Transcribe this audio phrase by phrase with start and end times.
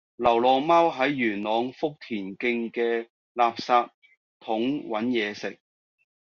[0.15, 3.87] 流浪貓喺元朗福田徑嘅垃圾
[4.39, 5.59] 桶搵野食